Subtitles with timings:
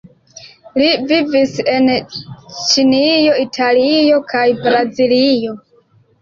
[0.81, 1.89] Li vivis en
[2.55, 5.55] Ĉinio, Italio kaj Brazilo.